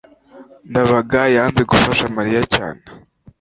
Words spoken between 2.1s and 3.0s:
mariya cyane